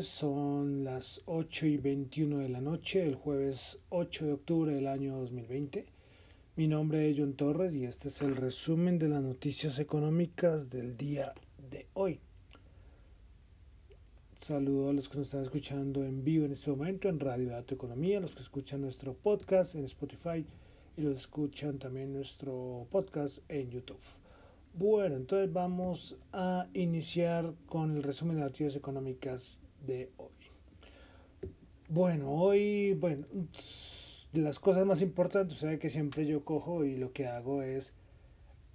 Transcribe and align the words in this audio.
son 0.00 0.84
las 0.84 1.20
8 1.26 1.66
y 1.66 1.76
21 1.76 2.38
de 2.38 2.48
la 2.48 2.62
noche, 2.62 3.04
el 3.04 3.14
jueves 3.14 3.78
8 3.90 4.24
de 4.24 4.32
octubre 4.32 4.74
del 4.74 4.86
año 4.86 5.18
2020. 5.18 5.84
Mi 6.56 6.66
nombre 6.66 7.10
es 7.10 7.18
John 7.18 7.34
Torres 7.34 7.74
y 7.74 7.84
este 7.84 8.08
es 8.08 8.22
el 8.22 8.36
resumen 8.36 8.98
de 8.98 9.08
las 9.10 9.22
noticias 9.22 9.78
económicas 9.78 10.70
del 10.70 10.96
día 10.96 11.34
de 11.70 11.88
hoy. 11.92 12.20
Saludo 14.40 14.88
a 14.88 14.92
los 14.94 15.10
que 15.10 15.18
nos 15.18 15.26
están 15.26 15.42
escuchando 15.42 16.04
en 16.04 16.24
vivo 16.24 16.46
en 16.46 16.52
este 16.52 16.70
momento 16.70 17.10
en 17.10 17.20
Radio 17.20 17.50
Dato 17.50 17.74
Economía, 17.74 18.18
los 18.20 18.34
que 18.34 18.42
escuchan 18.42 18.80
nuestro 18.80 19.12
podcast 19.12 19.74
en 19.74 19.84
Spotify 19.84 20.46
y 20.96 21.02
los 21.02 21.16
escuchan 21.16 21.78
también 21.78 22.14
nuestro 22.14 22.86
podcast 22.90 23.40
en 23.50 23.70
YouTube. 23.70 24.00
Bueno, 24.72 25.16
entonces 25.16 25.52
vamos 25.52 26.16
a 26.32 26.66
iniciar 26.72 27.52
con 27.66 27.94
el 27.94 28.02
resumen 28.02 28.36
de 28.36 28.42
noticias 28.42 28.74
económicas 28.74 29.60
de 29.86 30.10
hoy. 30.16 30.30
Bueno, 31.88 32.30
hoy, 32.32 32.94
bueno, 32.94 33.26
las 34.32 34.58
cosas 34.58 34.86
más 34.86 35.02
importantes, 35.02 35.58
sea 35.58 35.78
que 35.78 35.90
siempre 35.90 36.26
yo 36.26 36.44
cojo 36.44 36.84
y 36.84 36.96
lo 36.96 37.12
que 37.12 37.26
hago 37.26 37.62
es 37.62 37.92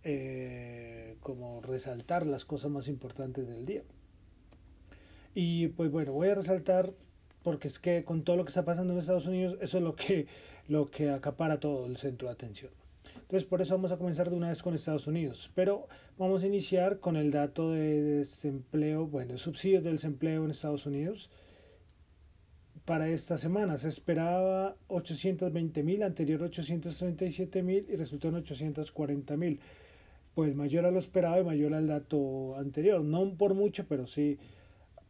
eh, 0.03 1.15
como 1.21 1.61
resaltar 1.61 2.27
las 2.27 2.45
cosas 2.45 2.69
más 2.69 2.87
importantes 2.87 3.47
del 3.47 3.65
día. 3.65 3.83
Y 5.33 5.69
pues 5.69 5.91
bueno, 5.91 6.13
voy 6.13 6.29
a 6.29 6.35
resaltar 6.35 6.93
porque 7.43 7.67
es 7.67 7.79
que 7.79 8.03
con 8.03 8.23
todo 8.23 8.35
lo 8.35 8.43
que 8.45 8.49
está 8.49 8.65
pasando 8.65 8.93
en 8.93 8.99
Estados 8.99 9.27
Unidos, 9.27 9.57
eso 9.61 9.77
es 9.77 9.83
lo 9.83 9.95
que, 9.95 10.27
lo 10.67 10.89
que 10.91 11.09
acapara 11.09 11.59
todo 11.59 11.85
el 11.85 11.97
centro 11.97 12.27
de 12.27 12.33
atención. 12.33 12.71
Entonces, 13.21 13.47
por 13.47 13.61
eso 13.61 13.75
vamos 13.75 13.91
a 13.91 13.97
comenzar 13.97 14.29
de 14.29 14.35
una 14.35 14.49
vez 14.49 14.63
con 14.63 14.73
Estados 14.73 15.07
Unidos. 15.07 15.51
Pero 15.55 15.87
vamos 16.17 16.43
a 16.43 16.47
iniciar 16.47 16.99
con 16.99 17.15
el 17.15 17.31
dato 17.31 17.71
de 17.71 18.01
desempleo, 18.01 19.07
bueno, 19.07 19.33
el 19.33 19.39
subsidio 19.39 19.81
del 19.81 19.93
desempleo 19.93 20.43
en 20.43 20.51
Estados 20.51 20.85
Unidos. 20.85 21.29
Para 22.85 23.09
esta 23.09 23.37
semana 23.37 23.77
se 23.77 23.89
esperaba 23.89 24.77
820 24.87 25.83
mil, 25.83 26.03
anterior 26.03 26.41
837 26.43 27.61
mil 27.61 27.85
y 27.89 27.95
resultó 27.97 28.29
en 28.29 28.35
840 28.35 29.35
mil. 29.35 29.59
Pues 30.33 30.55
mayor 30.55 30.85
a 30.85 30.91
lo 30.91 30.99
esperado 30.99 31.41
y 31.41 31.43
mayor 31.43 31.73
al 31.73 31.87
dato 31.87 32.55
anterior. 32.55 33.03
No 33.03 33.33
por 33.35 33.55
mucho, 33.55 33.85
pero 33.87 34.07
sí 34.07 34.39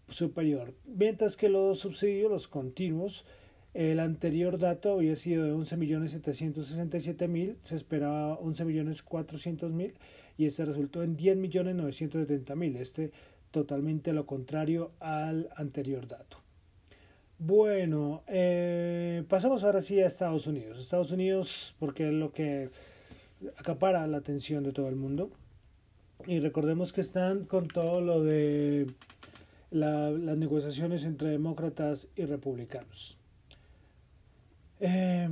superior. 0.09 0.73
Mientras 0.85 1.35
que 1.35 1.49
los 1.49 1.79
subsidios, 1.79 2.31
los 2.31 2.47
continuos, 2.47 3.25
el 3.73 3.99
anterior 3.99 4.57
dato 4.57 4.93
había 4.93 5.15
sido 5.15 5.45
de 5.45 5.53
11.767.000, 5.53 7.57
se 7.61 7.75
esperaba 7.75 8.39
11.400.000 8.39 9.93
y 10.37 10.45
este 10.45 10.65
resultó 10.65 11.03
en 11.03 11.17
10.970.000. 11.17 12.77
Este 12.77 13.11
totalmente 13.51 14.13
lo 14.13 14.25
contrario 14.25 14.91
al 14.99 15.49
anterior 15.55 16.07
dato. 16.07 16.37
Bueno, 17.39 18.23
eh, 18.27 19.23
pasamos 19.29 19.63
ahora 19.63 19.81
sí 19.81 20.01
a 20.01 20.07
Estados 20.07 20.47
Unidos. 20.47 20.79
Estados 20.79 21.11
Unidos, 21.11 21.75
porque 21.79 22.07
es 22.07 22.13
lo 22.13 22.31
que 22.31 22.69
acapara 23.57 24.05
la 24.07 24.17
atención 24.17 24.63
de 24.63 24.71
todo 24.71 24.89
el 24.89 24.95
mundo. 24.95 25.29
Y 26.25 26.39
recordemos 26.39 26.93
que 26.93 27.01
están 27.01 27.45
con 27.45 27.67
todo 27.67 28.01
lo 28.01 28.23
de 28.23 28.87
las 29.69 30.37
negociaciones 30.37 31.03
entre 31.03 31.29
demócratas 31.29 32.07
y 32.15 32.25
republicanos. 32.25 33.16
Eh, 34.79 35.27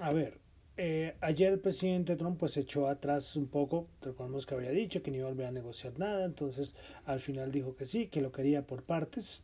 a 0.00 0.12
ver, 0.12 0.38
eh, 0.76 1.14
ayer 1.20 1.52
el 1.52 1.60
presidente 1.60 2.16
Trump 2.16 2.38
pues 2.38 2.56
echó 2.56 2.88
atrás 2.88 3.36
un 3.36 3.46
poco, 3.46 3.86
recordemos 4.02 4.46
que 4.46 4.54
había 4.54 4.70
dicho 4.70 5.02
que 5.02 5.10
no 5.10 5.18
iba 5.18 5.26
a 5.26 5.30
volver 5.30 5.46
a 5.46 5.52
negociar 5.52 5.98
nada, 5.98 6.24
entonces 6.24 6.74
al 7.04 7.20
final 7.20 7.52
dijo 7.52 7.76
que 7.76 7.86
sí, 7.86 8.06
que 8.06 8.20
lo 8.20 8.32
quería 8.32 8.62
por 8.62 8.82
partes. 8.82 9.42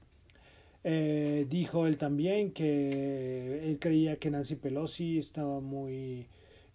Eh, 0.84 1.46
dijo 1.48 1.86
él 1.86 1.96
también 1.96 2.52
que 2.52 3.68
él 3.68 3.78
creía 3.80 4.16
que 4.16 4.30
Nancy 4.30 4.56
Pelosi 4.56 5.18
estaba 5.18 5.60
muy 5.60 6.26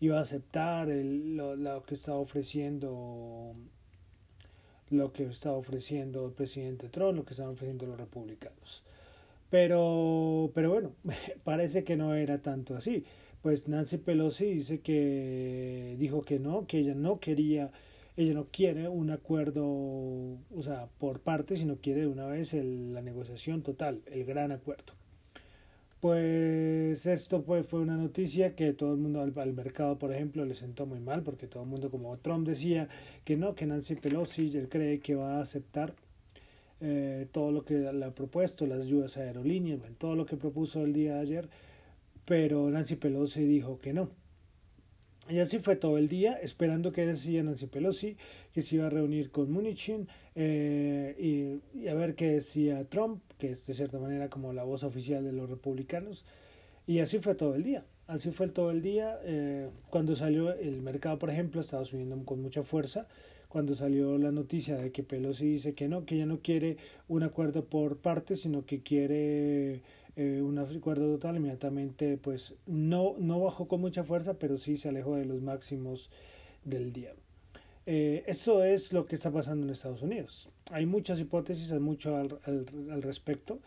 iba 0.01 0.18
a 0.18 0.22
aceptar 0.22 0.89
el, 0.89 1.38
lo, 1.38 1.56
lo, 1.56 1.84
que 1.84 1.94
estaba 1.94 2.18
ofreciendo 2.18 3.53
lo 4.89 5.13
que 5.13 5.25
estaba 5.25 5.56
ofreciendo 5.57 6.25
el 6.25 6.31
presidente 6.34 6.89
Trump, 6.89 7.18
lo 7.18 7.25
que 7.25 7.31
estaban 7.31 7.53
ofreciendo 7.53 7.85
los 7.85 7.97
republicanos. 7.97 8.84
Pero, 9.49 10.51
pero 10.53 10.71
bueno, 10.71 10.91
parece 11.43 11.83
que 11.83 11.95
no 11.95 12.13
era 12.13 12.41
tanto 12.41 12.75
así. 12.75 13.03
Pues 13.41 13.67
Nancy 13.67 13.97
Pelosi 13.97 14.45
dice 14.45 14.81
que 14.81 15.95
dijo 15.97 16.21
que 16.23 16.39
no, 16.39 16.67
que 16.67 16.79
ella 16.79 16.93
no 16.93 17.19
quería, 17.19 17.71
ella 18.17 18.33
no 18.33 18.47
quiere 18.51 18.89
un 18.89 19.11
acuerdo, 19.11 19.65
o 19.65 20.61
sea, 20.61 20.88
por 20.99 21.21
parte, 21.21 21.55
sino 21.55 21.77
quiere 21.77 22.01
de 22.01 22.07
una 22.07 22.27
vez 22.27 22.53
el, 22.53 22.93
la 22.93 23.01
negociación 23.01 23.63
total, 23.63 24.01
el 24.11 24.25
gran 24.25 24.51
acuerdo. 24.51 24.93
Pues 26.01 27.05
esto 27.05 27.43
pues, 27.43 27.65
fue 27.65 27.81
una 27.81 27.97
noticia 27.97 28.55
que 28.55 28.71
todo 28.73 28.93
el 28.93 28.99
mundo 28.99 29.21
al, 29.21 29.33
al, 29.38 29.53
mercado, 29.53 29.97
por 29.99 30.13
ejemplo, 30.13 30.45
le 30.45 30.55
sentó 30.55 30.85
muy 30.85 30.99
mal, 30.99 31.23
porque 31.23 31.47
todo 31.47 31.63
el 31.63 31.69
mundo, 31.69 31.89
como 31.89 32.17
Trump 32.17 32.47
decía, 32.47 32.88
que 33.25 33.35
no, 33.38 33.55
que 33.55 33.65
Nancy 33.65 33.95
Pelosi, 33.95 34.55
él 34.57 34.69
cree 34.69 34.99
que 34.99 35.15
va 35.15 35.38
a 35.38 35.41
aceptar 35.41 35.95
eh, 36.81 37.28
todo 37.31 37.51
lo 37.51 37.63
que 37.63 37.75
le 37.75 38.06
ha 38.06 38.12
propuesto, 38.12 38.66
las 38.66 38.85
ayudas 38.85 39.17
a 39.17 39.22
aerolíneas, 39.22 39.79
bueno, 39.79 39.95
todo 39.97 40.16
lo 40.16 40.25
que 40.25 40.38
propuso 40.38 40.84
el 40.84 40.94
día 40.94 41.16
de 41.16 41.22
ayer, 41.22 41.50
pero 42.25 42.69
Nancy 42.69 42.95
Pelosi 42.95 43.44
dijo 43.45 43.79
que 43.79 43.94
no. 43.94 44.09
Y 45.29 45.39
así 45.39 45.59
fue 45.59 45.75
todo 45.75 45.97
el 45.97 46.07
día, 46.07 46.39
esperando 46.41 46.91
que 46.91 47.06
decía 47.06 47.44
Nancy 47.44 47.68
Pelosi, 47.68 48.18
que 48.51 48.62
se 48.62 48.78
iba 48.78 48.88
a 48.88 48.89
reunir 48.89 49.29
con 49.29 49.51
Munichin 49.51 50.07
eh, 50.35 51.16
y, 51.19 51.79
y, 51.79 51.88
a 51.88 51.94
ver 51.94 52.16
qué 52.16 52.31
decía 52.31 52.84
Trump, 52.85 53.22
que 53.38 53.51
es 53.51 53.68
de 53.68 53.73
cierta 53.73 54.00
manera 54.00 54.29
como 54.29 54.53
la 54.53 54.63
voz 54.63 54.84
oficial 54.84 55.23
de 55.23 55.31
los 55.31 55.50
republicanos. 55.50 56.25
Y 56.88 57.00
así 57.00 57.19
fue 57.19 57.35
todo 57.35 57.53
el 57.53 57.63
día. 57.63 57.85
Así 58.07 58.31
fue 58.31 58.47
todo 58.47 58.72
el 58.72 58.81
día. 58.81 59.19
Eh, 59.23 59.69
cuando 59.91 60.16
salió 60.16 60.51
el 60.51 60.81
mercado, 60.81 61.19
por 61.19 61.29
ejemplo, 61.29 61.62
estaba 61.62 61.85
subiendo 61.85 62.18
con 62.25 62.41
mucha 62.41 62.63
fuerza 62.63 63.07
cuando 63.49 63.73
salió 63.73 64.17
la 64.17 64.31
noticia 64.31 64.77
de 64.77 64.91
que 64.91 65.03
Pelosi 65.03 65.45
dice 65.45 65.73
que 65.73 65.89
no, 65.89 66.05
que 66.05 66.17
ya 66.17 66.25
no 66.25 66.39
quiere 66.39 66.77
un 67.07 67.23
acuerdo 67.23 67.65
por 67.65 67.97
partes, 67.97 68.41
sino 68.41 68.63
que 68.65 68.81
quiere 68.81 69.81
eh, 70.15 70.41
un 70.41 70.59
acuerdo 70.59 71.11
total, 71.13 71.37
inmediatamente 71.37 72.17
pues 72.17 72.55
no, 72.67 73.15
no 73.17 73.39
bajó 73.41 73.67
con 73.67 73.81
mucha 73.81 74.03
fuerza, 74.03 74.35
pero 74.35 74.57
sí 74.57 74.77
se 74.77 74.89
alejó 74.89 75.15
de 75.15 75.25
los 75.25 75.41
máximos 75.41 76.11
del 76.63 76.93
día. 76.93 77.13
Eh, 77.88 78.23
eso 78.27 78.63
es 78.63 78.93
lo 78.93 79.07
que 79.07 79.15
está 79.15 79.31
pasando 79.31 79.65
en 79.65 79.71
Estados 79.71 80.03
Unidos. 80.03 80.47
Hay 80.69 80.85
muchas 80.85 81.19
hipótesis, 81.19 81.71
hay 81.71 81.79
mucho 81.79 82.15
al, 82.15 82.39
al, 82.45 82.67
al 82.91 83.01
respecto. 83.01 83.59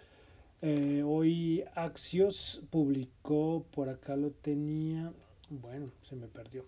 Eh, 0.61 1.03
hoy 1.05 1.65
Axios 1.75 2.63
publicó, 2.71 3.67
por 3.73 3.89
acá 3.89 4.15
lo 4.15 4.31
tenía, 4.31 5.13
bueno, 5.51 5.91
se 6.01 6.15
me 6.15 6.29
perdió 6.29 6.65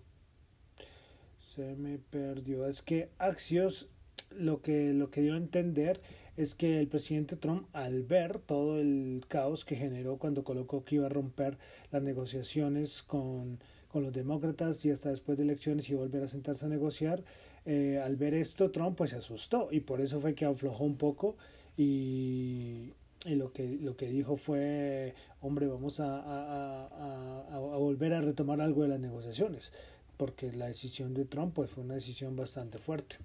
se 1.55 1.75
me 1.75 1.97
perdió. 1.97 2.67
Es 2.67 2.81
que 2.81 3.09
Axios 3.17 3.87
lo 4.31 4.61
que, 4.61 4.93
lo 4.93 5.09
que 5.09 5.21
dio 5.21 5.33
a 5.33 5.37
entender 5.37 6.01
es 6.35 6.53
que 6.53 6.79
el 6.79 6.87
presidente 6.87 7.37
Trump, 7.37 7.67
al 7.73 8.03
ver 8.03 8.39
todo 8.39 8.79
el 8.79 9.23
caos 9.27 9.63
que 9.63 9.75
generó 9.75 10.17
cuando 10.17 10.43
colocó 10.43 10.83
que 10.83 10.95
iba 10.95 11.05
a 11.05 11.09
romper 11.09 11.57
las 11.91 12.03
negociaciones 12.03 13.03
con, 13.03 13.59
con 13.87 14.03
los 14.03 14.11
demócratas 14.11 14.83
y 14.83 14.91
hasta 14.91 15.09
después 15.09 15.37
de 15.37 15.45
elecciones 15.45 15.89
y 15.89 15.95
volver 15.95 16.23
a 16.23 16.27
sentarse 16.27 16.65
a 16.65 16.69
negociar, 16.69 17.23
eh, 17.65 18.01
al 18.03 18.17
ver 18.17 18.33
esto 18.33 18.69
Trump 18.71 18.97
pues 18.97 19.11
se 19.11 19.15
asustó 19.15 19.69
y 19.71 19.79
por 19.79 20.01
eso 20.01 20.19
fue 20.19 20.35
que 20.35 20.45
aflojó 20.45 20.83
un 20.83 20.97
poco 20.97 21.37
y, 21.77 22.91
y 23.25 23.35
lo 23.35 23.51
que 23.53 23.79
lo 23.81 23.95
que 23.97 24.07
dijo 24.07 24.37
fue 24.37 25.15
hombre 25.41 25.65
vamos 25.65 25.99
a, 25.99 26.19
a, 26.19 26.85
a, 26.85 27.55
a, 27.55 27.57
volver 27.57 28.13
a 28.13 28.21
retomar 28.21 28.61
algo 28.61 28.83
de 28.83 28.89
las 28.89 28.99
negociaciones 28.99 29.71
porque 30.17 30.51
la 30.51 30.67
decisión 30.67 31.13
de 31.13 31.25
Trump 31.25 31.53
pues, 31.53 31.71
fue 31.71 31.83
una 31.83 31.95
decisión 31.95 32.35
bastante 32.35 32.77
fuerte. 32.77 33.17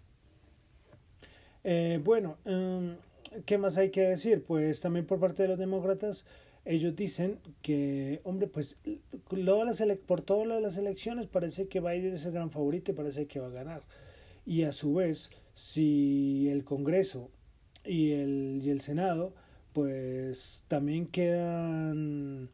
Eh, 1.64 2.00
bueno, 2.02 2.38
um, 2.44 2.94
¿qué 3.44 3.58
más 3.58 3.76
hay 3.76 3.90
que 3.90 4.02
decir? 4.02 4.44
Pues 4.44 4.80
también 4.80 5.06
por 5.06 5.20
parte 5.20 5.42
de 5.42 5.48
los 5.48 5.58
demócratas, 5.58 6.24
ellos 6.64 6.94
dicen 6.96 7.38
que, 7.62 8.20
hombre, 8.24 8.46
pues 8.46 8.78
lo 9.30 9.64
las 9.64 9.80
por 10.06 10.22
de 10.26 10.60
las 10.60 10.76
elecciones 10.76 11.26
parece 11.26 11.68
que 11.68 11.80
Biden 11.80 12.14
es 12.14 12.24
el 12.24 12.32
gran 12.32 12.50
favorito 12.50 12.90
y 12.90 12.94
parece 12.94 13.26
que 13.26 13.40
va 13.40 13.48
a 13.48 13.50
ganar. 13.50 13.82
Y 14.46 14.62
a 14.62 14.72
su 14.72 14.94
vez, 14.94 15.30
si 15.54 16.48
el 16.48 16.64
Congreso 16.64 17.30
y 17.84 18.12
el, 18.12 18.60
y 18.62 18.70
el 18.70 18.80
Senado, 18.80 19.32
pues 19.72 20.62
también 20.68 21.06
quedan 21.06 22.50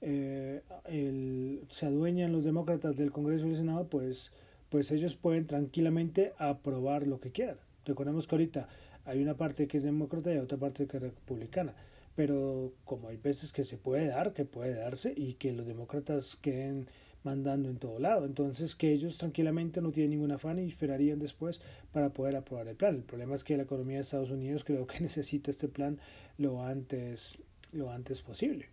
eh, 0.00 0.62
el, 0.84 1.27
se 1.68 1.86
adueñan 1.86 2.32
los 2.32 2.44
demócratas 2.44 2.96
del 2.96 3.12
Congreso 3.12 3.46
y 3.46 3.50
el 3.50 3.56
Senado, 3.56 3.88
pues, 3.88 4.32
pues 4.68 4.90
ellos 4.90 5.14
pueden 5.14 5.46
tranquilamente 5.46 6.32
aprobar 6.38 7.06
lo 7.06 7.20
que 7.20 7.30
quieran. 7.30 7.58
Recordemos 7.84 8.26
que 8.26 8.34
ahorita 8.34 8.68
hay 9.04 9.22
una 9.22 9.36
parte 9.36 9.66
que 9.66 9.78
es 9.78 9.82
demócrata 9.82 10.34
y 10.34 10.38
otra 10.38 10.58
parte 10.58 10.86
que 10.86 10.98
es 10.98 11.02
republicana, 11.02 11.74
pero 12.14 12.72
como 12.84 13.08
hay 13.08 13.16
veces 13.16 13.52
que 13.52 13.64
se 13.64 13.78
puede 13.78 14.08
dar, 14.08 14.32
que 14.32 14.44
puede 14.44 14.74
darse 14.74 15.12
y 15.16 15.34
que 15.34 15.52
los 15.52 15.66
demócratas 15.66 16.36
queden 16.36 16.88
mandando 17.22 17.68
en 17.68 17.78
todo 17.78 17.98
lado. 17.98 18.24
Entonces 18.24 18.74
que 18.74 18.92
ellos 18.92 19.18
tranquilamente 19.18 19.80
no 19.80 19.92
tienen 19.92 20.10
ningún 20.10 20.32
afán 20.32 20.58
y 20.58 20.66
esperarían 20.66 21.18
después 21.18 21.60
para 21.92 22.10
poder 22.10 22.36
aprobar 22.36 22.68
el 22.68 22.76
plan. 22.76 22.96
El 22.96 23.02
problema 23.02 23.34
es 23.34 23.44
que 23.44 23.56
la 23.56 23.64
economía 23.64 23.96
de 23.96 24.02
Estados 24.02 24.30
Unidos 24.30 24.64
creo 24.64 24.86
que 24.86 25.00
necesita 25.08 25.50
este 25.50 25.68
plan 25.68 25.98
lo 26.36 26.62
antes, 26.62 27.38
lo 27.72 27.90
antes 27.90 28.22
posible. 28.22 28.68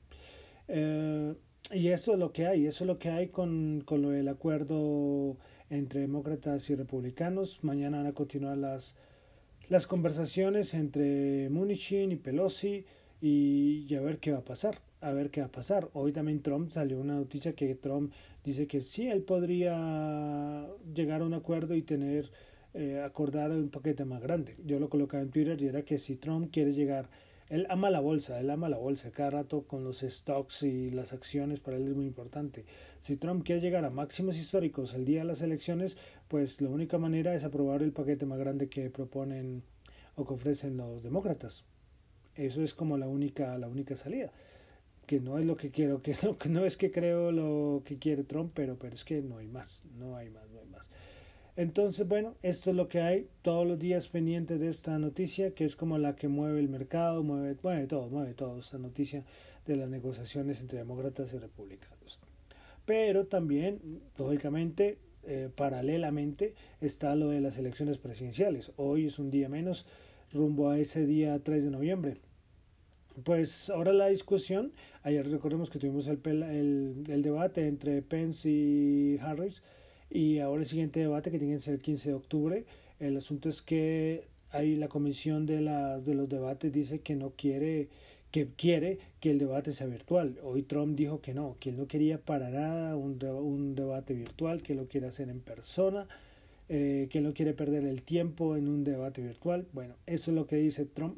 Eh, 0.68 1.34
y 1.72 1.90
eso 1.90 2.14
es 2.14 2.20
lo 2.20 2.32
que 2.32 2.48
hay, 2.48 2.68
eso 2.68 2.84
es 2.84 2.88
lo 2.88 3.00
que 3.00 3.10
hay 3.10 3.28
con, 3.28 3.82
con 3.86 4.02
lo 4.02 4.10
del 4.10 4.28
acuerdo 4.28 5.38
entre 5.70 6.02
demócratas 6.02 6.70
y 6.70 6.76
republicanos. 6.76 7.64
Mañana 7.64 7.98
van 7.98 8.08
a 8.08 8.14
continuar 8.14 8.58
las, 8.58 8.96
las 9.68 9.88
conversaciones 9.88 10.74
entre 10.74 11.50
Munichin 11.50 12.12
y 12.12 12.16
Pelosi 12.18 12.86
y, 13.22 13.94
a 13.96 14.02
ver 14.02 14.20
qué 14.20 14.32
va 14.32 14.40
a 14.40 14.44
pasar 14.44 14.80
a 15.02 15.12
ver 15.12 15.30
qué 15.30 15.42
va 15.42 15.48
a 15.48 15.52
pasar. 15.52 15.90
Hoy 15.94 16.12
también 16.12 16.42
Trump 16.42 16.72
salió 16.72 17.00
una 17.00 17.14
noticia 17.14 17.54
que 17.54 17.76
Trump 17.76 18.12
dice 18.44 18.66
que 18.66 18.82
sí, 18.82 19.08
él 19.08 19.22
podría 19.22 20.68
llegar 20.96 21.22
a 21.22 21.26
un 21.26 21.36
acuerdo 21.36 21.76
y 21.76 21.84
tener, 21.84 22.32
eh, 22.74 23.00
acordar 23.06 23.52
un 23.52 23.70
paquete 23.70 24.04
más 24.04 24.20
grande. 24.24 24.56
Yo 24.66 24.80
lo 24.80 24.90
colocaba 24.90 25.22
en 25.22 25.30
Twitter 25.30 25.62
y 25.62 25.68
era 25.68 25.84
que 25.84 26.00
si 26.00 26.16
Trump 26.16 26.52
quiere 26.52 26.74
llegar, 26.74 27.08
él 27.50 27.68
ama 27.70 27.90
la 27.90 28.00
bolsa, 28.00 28.40
él 28.40 28.50
ama 28.50 28.70
la 28.70 28.78
bolsa, 28.78 29.12
cada 29.12 29.30
rato 29.30 29.64
con 29.64 29.84
los 29.84 30.00
stocks 30.00 30.64
y 30.64 30.90
las 30.90 31.14
acciones 31.14 31.60
para 31.60 31.78
él 31.78 31.88
es 31.88 31.96
muy 31.96 32.06
importante. 32.06 32.66
Si 33.00 33.18
Trump 33.18 33.46
quiere 33.46 33.62
llegar 33.62 33.86
a 33.86 33.90
máximos 33.90 34.38
históricos 34.38 34.94
el 34.96 35.06
día 35.06 35.20
de 35.20 35.26
las 35.26 35.42
elecciones, 35.42 35.98
pues 36.28 36.62
la 36.62 36.70
única 36.70 36.98
manera 36.98 37.36
es 37.36 37.44
aprobar 37.44 37.84
el 37.84 37.94
paquete 37.94 38.26
más 38.26 38.40
grande 38.40 38.68
que 38.68 38.90
proponen 38.90 39.64
o 40.16 40.26
que 40.26 40.34
ofrecen 40.34 40.78
los 40.78 41.04
demócratas. 41.04 41.66
Eso 42.34 42.64
es 42.64 42.74
como 42.74 42.98
la 42.98 43.08
única, 43.08 43.58
la 43.58 43.68
única 43.68 43.96
salida 43.96 44.32
que 45.06 45.20
no 45.20 45.38
es 45.38 45.46
lo 45.46 45.56
que 45.56 45.72
quiero, 45.72 46.02
que 46.02 46.16
no, 46.24 46.34
que 46.34 46.50
no 46.50 46.66
es 46.66 46.78
que 46.78 46.92
creo 46.92 47.32
lo 47.32 47.84
que 47.86 47.98
quiere 47.98 48.24
Trump, 48.24 48.52
pero, 48.54 48.78
pero 48.78 48.96
es 48.96 49.04
que 49.04 49.22
no 49.22 49.38
hay 49.38 49.48
más, 49.48 49.84
no 49.96 50.16
hay 50.16 50.30
más. 50.30 50.44
Entonces, 51.58 52.06
bueno, 52.06 52.36
esto 52.44 52.72
es 52.72 52.76
lo 52.76 52.90
que 52.90 53.00
hay 53.00 53.30
todos 53.42 53.66
los 53.66 53.80
días 53.80 54.10
pendiente 54.10 54.58
de 54.58 54.68
esta 54.68 55.00
noticia, 55.00 55.52
que 55.52 55.64
es 55.64 55.78
como 55.78 55.98
la 55.98 56.16
que 56.16 56.28
mueve 56.28 56.60
el 56.60 56.68
mercado, 56.68 57.24
mueve, 57.24 57.56
mueve 57.64 57.88
todo, 57.88 58.10
mueve 58.10 58.34
todo 58.34 58.60
esta 58.60 58.78
noticia 58.78 59.24
de 59.66 59.78
las 59.78 59.90
negociaciones 59.90 60.60
entre 60.60 60.80
demócratas 60.80 61.34
y 61.34 61.38
republicanos. 61.38 62.20
Pero 62.86 63.26
también, 63.26 64.02
lógicamente, 64.18 64.98
eh, 65.24 65.50
paralelamente, 65.56 66.56
está 66.82 67.16
lo 67.16 67.30
de 67.30 67.40
las 67.40 67.58
elecciones 67.58 68.00
presidenciales. 68.00 68.74
Hoy 68.76 69.06
es 69.06 69.18
un 69.18 69.32
día 69.32 69.48
menos 69.48 69.86
rumbo 70.34 70.70
a 70.70 70.78
ese 70.78 71.06
día 71.06 71.40
3 71.40 71.64
de 71.64 71.72
noviembre. 71.72 72.18
Pues 73.24 73.70
ahora 73.70 73.94
la 73.94 74.08
discusión, 74.08 74.74
ayer 75.04 75.26
recordemos 75.32 75.70
que 75.70 75.80
tuvimos 75.80 76.08
el, 76.08 76.20
el, 76.26 77.04
el, 77.08 77.22
debate 77.22 77.66
entre 77.66 78.02
Pence 78.02 78.50
y 78.50 79.18
Harris 79.22 79.64
y 80.16 80.40
ahora 80.40 80.62
el 80.62 80.68
siguiente 80.68 81.02
debate 81.02 81.30
que 81.30 81.40
tiene 81.40 81.56
que 81.56 81.60
ser 81.60 81.74
el 81.74 81.82
15 81.82 82.10
de 82.10 82.16
octubre. 82.16 82.66
El 83.02 83.18
asunto 83.18 83.50
es 83.50 83.62
que 83.62 84.24
hay 84.50 84.76
la 84.76 84.88
comisión 84.88 85.46
de, 85.46 85.60
las 85.60 86.06
de 86.06 86.16
los 86.16 86.30
debates 86.30 86.72
dice 86.72 87.00
que 87.00 87.16
no 87.16 87.32
quiere 87.32 87.90
que 88.32 88.48
quiere 88.48 89.00
que 89.20 89.32
el 89.32 89.40
debate 89.40 89.74
sea 89.74 89.88
virtual. 89.88 90.40
Hoy 90.42 90.64
Trump 90.64 90.96
dijo 90.96 91.20
que 91.20 91.34
no, 91.34 91.58
que 91.60 91.70
él 91.70 91.78
no 91.78 91.88
quería 91.88 92.18
para 92.18 92.50
nada 92.50 92.96
un, 92.96 93.22
un 93.24 93.76
debate 93.76 94.14
virtual, 94.14 94.62
que 94.62 94.74
lo 94.74 94.88
quiere 94.88 95.08
hacer 95.08 95.30
en 95.30 95.42
persona, 95.42 96.08
eh, 96.70 97.08
que 97.12 97.20
no 97.20 97.34
quiere 97.34 97.54
perder 97.54 97.86
el 97.86 98.02
tiempo 98.02 98.56
en 98.56 98.70
un 98.70 98.86
debate 98.86 99.22
virtual. 99.22 99.68
Bueno, 99.74 99.96
eso 100.06 100.32
es 100.32 100.36
lo 100.36 100.48
que 100.48 100.56
dice 100.56 100.86
Trump. 100.86 101.18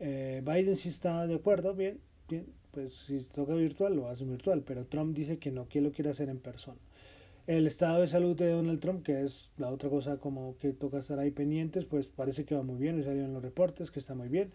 Eh, 0.00 0.42
Biden 0.44 0.76
sí 0.76 0.88
está 0.88 1.26
de 1.26 1.36
acuerdo, 1.36 1.74
bien, 1.74 1.98
bien, 2.28 2.46
pues 2.72 2.94
si 2.94 3.18
toca 3.32 3.54
virtual, 3.54 3.94
lo 3.94 4.08
hace 4.08 4.24
virtual, 4.24 4.62
pero 4.66 4.86
Trump 4.86 5.16
dice 5.16 5.38
que 5.38 5.52
no, 5.52 5.68
que 5.68 5.80
lo 5.80 5.92
quiere 5.92 6.10
hacer 6.10 6.28
en 6.28 6.38
persona. 6.38 6.78
El 7.46 7.66
estado 7.66 8.00
de 8.00 8.06
salud 8.06 8.34
de 8.34 8.50
Donald 8.50 8.80
Trump, 8.80 9.04
que 9.04 9.22
es 9.22 9.50
la 9.58 9.68
otra 9.68 9.90
cosa 9.90 10.16
como 10.16 10.56
que 10.56 10.72
toca 10.72 10.98
estar 10.98 11.18
ahí 11.18 11.30
pendientes, 11.30 11.84
pues 11.84 12.06
parece 12.06 12.46
que 12.46 12.54
va 12.54 12.62
muy 12.62 12.78
bien, 12.78 12.98
y 12.98 13.02
salieron 13.02 13.34
los 13.34 13.42
reportes 13.42 13.90
que 13.90 13.98
está 13.98 14.14
muy 14.14 14.28
bien, 14.28 14.50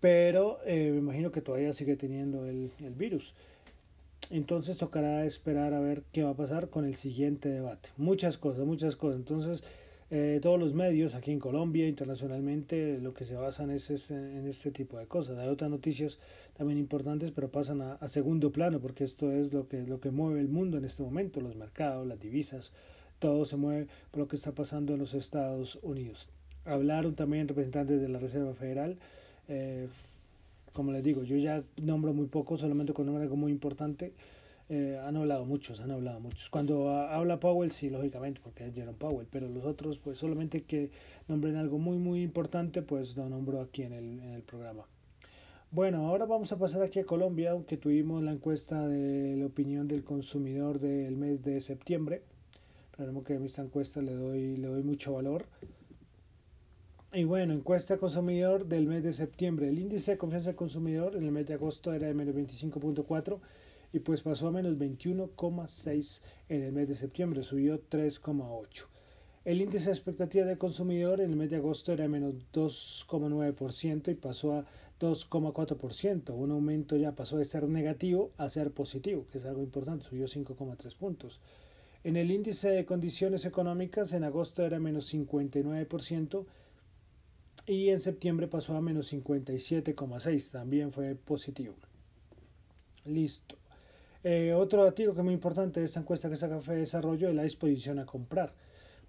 pero 0.00 0.58
eh, 0.66 0.90
me 0.92 0.98
imagino 0.98 1.32
que 1.32 1.40
todavía 1.40 1.72
sigue 1.72 1.96
teniendo 1.96 2.44
el, 2.44 2.70
el 2.80 2.94
virus. 2.94 3.34
Entonces 4.30 4.76
tocará 4.76 5.24
esperar 5.24 5.72
a 5.72 5.80
ver 5.80 6.02
qué 6.12 6.22
va 6.22 6.30
a 6.30 6.36
pasar 6.36 6.68
con 6.68 6.84
el 6.84 6.94
siguiente 6.94 7.48
debate. 7.48 7.88
Muchas 7.96 8.36
cosas, 8.36 8.66
muchas 8.66 8.96
cosas. 8.96 9.16
Entonces, 9.16 9.64
eh, 10.16 10.38
todos 10.40 10.60
los 10.60 10.74
medios 10.74 11.16
aquí 11.16 11.32
en 11.32 11.40
Colombia, 11.40 11.88
internacionalmente, 11.88 13.00
lo 13.00 13.12
que 13.12 13.24
se 13.24 13.34
basan 13.34 13.72
es, 13.72 13.90
en 14.12 14.46
este 14.46 14.70
tipo 14.70 14.96
de 14.96 15.06
cosas. 15.06 15.38
Hay 15.38 15.48
otras 15.48 15.68
noticias 15.68 16.20
también 16.56 16.78
importantes, 16.78 17.32
pero 17.32 17.48
pasan 17.48 17.82
a, 17.82 18.06
segundo 18.06 18.52
plano, 18.52 18.78
porque 18.78 19.02
esto 19.02 19.32
es 19.32 19.52
lo 19.52 19.66
que, 19.66 19.82
lo 19.82 19.98
que 19.98 20.12
mueve 20.12 20.38
el 20.38 20.46
mundo 20.46 20.78
en 20.78 20.84
este 20.84 21.02
momento, 21.02 21.40
los 21.40 21.56
mercados, 21.56 22.06
las 22.06 22.20
divisas, 22.20 22.70
todo 23.18 23.44
se 23.44 23.56
mueve 23.56 23.88
por 24.12 24.20
lo 24.20 24.28
que 24.28 24.36
está 24.36 24.52
pasando 24.52 24.92
en 24.92 25.00
los 25.00 25.14
Estados 25.14 25.80
Unidos. 25.82 26.28
Hablaron 26.64 27.16
también 27.16 27.48
representantes 27.48 28.00
de 28.00 28.08
la 28.08 28.20
Reserva 28.20 28.54
Federal. 28.54 28.96
Eh, 29.48 29.88
como 30.72 30.92
les 30.92 31.02
digo, 31.02 31.24
yo 31.24 31.36
ya 31.38 31.64
nombro 31.76 32.12
muy 32.12 32.26
poco, 32.26 32.56
solamente 32.56 32.92
con 32.92 33.08
algo 33.08 33.34
muy 33.34 33.50
importante 33.50 34.12
eh, 34.68 35.00
han 35.04 35.16
hablado 35.16 35.44
muchos, 35.44 35.80
han 35.80 35.90
hablado 35.90 36.20
muchos. 36.20 36.48
Cuando 36.48 36.90
habla 36.90 37.40
Powell, 37.40 37.70
sí, 37.70 37.90
lógicamente, 37.90 38.40
porque 38.42 38.66
es 38.66 38.74
Jerome 38.74 38.96
Powell, 38.98 39.26
pero 39.30 39.48
los 39.48 39.64
otros, 39.64 39.98
pues 39.98 40.18
solamente 40.18 40.62
que 40.62 40.90
nombren 41.28 41.56
algo 41.56 41.78
muy, 41.78 41.98
muy 41.98 42.22
importante, 42.22 42.82
pues 42.82 43.16
lo 43.16 43.28
nombro 43.28 43.60
aquí 43.60 43.82
en 43.82 43.92
el, 43.92 44.20
en 44.20 44.30
el 44.30 44.42
programa. 44.42 44.86
Bueno, 45.70 46.06
ahora 46.06 46.24
vamos 46.24 46.52
a 46.52 46.58
pasar 46.58 46.82
aquí 46.82 47.00
a 47.00 47.04
Colombia, 47.04 47.50
aunque 47.50 47.76
tuvimos 47.76 48.22
la 48.22 48.32
encuesta 48.32 48.86
de 48.86 49.36
la 49.36 49.46
opinión 49.46 49.88
del 49.88 50.04
consumidor 50.04 50.78
del 50.78 51.16
mes 51.16 51.42
de 51.42 51.60
septiembre. 51.60 52.22
Realmente 52.96 53.34
que 53.36 53.42
a 53.42 53.44
esta 53.44 53.62
encuesta 53.62 54.00
le 54.00 54.14
doy, 54.14 54.56
le 54.56 54.68
doy 54.68 54.84
mucho 54.84 55.14
valor. 55.14 55.46
Y 57.12 57.24
bueno, 57.24 57.54
encuesta 57.54 57.98
consumidor 57.98 58.66
del 58.66 58.86
mes 58.86 59.02
de 59.02 59.12
septiembre. 59.12 59.68
El 59.68 59.78
índice 59.78 60.12
de 60.12 60.18
confianza 60.18 60.50
del 60.50 60.56
consumidor 60.56 61.16
en 61.16 61.24
el 61.24 61.32
mes 61.32 61.46
de 61.46 61.54
agosto 61.54 61.92
era 61.92 62.06
de 62.06 62.14
menos 62.14 62.34
25.4 62.34 63.40
y 63.94 64.00
pues 64.00 64.22
pasó 64.22 64.48
a 64.48 64.50
menos 64.50 64.76
21,6 64.76 66.20
en 66.48 66.62
el 66.62 66.72
mes 66.72 66.88
de 66.88 66.96
septiembre, 66.96 67.44
subió 67.44 67.80
3,8. 67.88 68.86
El 69.44 69.60
índice 69.60 69.86
de 69.86 69.92
expectativa 69.92 70.44
de 70.44 70.58
consumidor 70.58 71.20
en 71.20 71.30
el 71.30 71.36
mes 71.36 71.50
de 71.50 71.56
agosto 71.56 71.92
era 71.92 72.08
menos 72.08 72.34
2,9% 72.52 74.10
y 74.10 74.14
pasó 74.16 74.54
a 74.54 74.64
2,4%. 74.98 76.34
Un 76.34 76.50
aumento 76.50 76.96
ya 76.96 77.12
pasó 77.12 77.36
de 77.38 77.44
ser 77.44 77.68
negativo 77.68 78.32
a 78.36 78.48
ser 78.48 78.72
positivo, 78.72 79.28
que 79.30 79.38
es 79.38 79.44
algo 79.44 79.62
importante, 79.62 80.06
subió 80.06 80.26
5,3 80.26 80.96
puntos. 80.96 81.40
En 82.02 82.16
el 82.16 82.32
índice 82.32 82.70
de 82.70 82.84
condiciones 82.84 83.44
económicas 83.44 84.12
en 84.12 84.24
agosto 84.24 84.66
era 84.66 84.80
menos 84.80 85.14
59% 85.14 86.46
y 87.66 87.90
en 87.90 88.00
septiembre 88.00 88.48
pasó 88.48 88.74
a 88.76 88.80
menos 88.80 89.12
57,6, 89.12 90.50
también 90.50 90.90
fue 90.90 91.14
positivo. 91.14 91.76
Listo. 93.04 93.54
Eh, 94.26 94.54
otro 94.54 94.84
dato 94.84 94.96
que 94.96 95.10
es 95.10 95.22
muy 95.22 95.34
importante 95.34 95.80
de 95.80 95.86
esta 95.86 96.00
encuesta 96.00 96.30
que 96.30 96.36
saca 96.36 96.58
Fe 96.62 96.76
Desarrollo 96.76 97.28
es 97.28 97.34
la 97.34 97.42
disposición 97.42 97.98
a 97.98 98.06
comprar. 98.06 98.54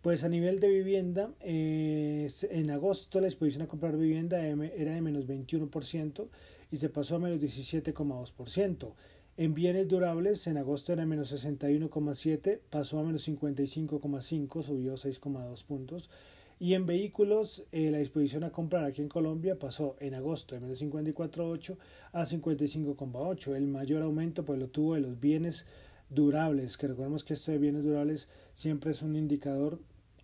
Pues 0.02 0.26
a 0.26 0.30
nivel 0.30 0.60
de 0.60 0.68
vivienda, 0.68 1.32
eh, 1.40 2.28
en 2.52 2.70
agosto 2.70 3.22
la 3.22 3.28
disposición 3.28 3.64
a 3.64 3.68
comprar 3.68 3.96
vivienda 3.96 4.46
era 4.46 4.94
de 4.94 5.02
menos 5.02 5.26
21% 5.26 6.28
y 6.70 6.76
se 6.76 6.90
pasó 6.90 7.16
a 7.16 7.20
menos 7.20 7.40
17,2%. 7.40 8.94
En 9.38 9.54
bienes 9.54 9.88
durables, 9.88 10.48
en 10.48 10.58
agosto 10.58 10.92
era 10.92 11.06
menos 11.06 11.32
61,7, 11.32 12.60
pasó 12.70 13.00
a 13.00 13.04
menos 13.04 13.26
55,5, 13.28 14.64
subió 14.64 14.96
6,2 14.96 15.64
puntos. 15.64 16.10
Y 16.58 16.74
en 16.74 16.86
vehículos, 16.86 17.66
eh, 17.72 17.92
la 17.92 17.98
disposición 17.98 18.46
a 18.46 18.52
comprar 18.52 18.86
aquí 18.86 19.02
en 19.02 19.10
Colombia 19.10 19.60
pasó 19.60 19.98
en 20.00 20.14
agosto 20.14 20.56
de 20.56 20.62
menos 20.62 20.82
54,8 20.82 21.78
a 22.14 22.26
55,8. 22.26 23.56
El 23.56 23.68
mayor 23.68 24.02
aumento 24.02 24.46
pues 24.46 24.60
lo 24.60 24.70
tuvo 24.70 24.96
de 24.96 25.02
los 25.02 25.20
bienes 25.20 25.66
durables, 26.10 26.78
que 26.78 26.88
recordemos 26.88 27.24
que 27.24 27.34
esto 27.34 27.52
de 27.52 27.58
bienes 27.58 27.84
durables 27.84 28.30
siempre 28.54 28.92
es 28.92 29.02
un 29.02 29.16
indicador 29.16 29.80